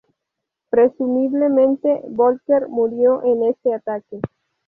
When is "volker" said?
2.09-2.67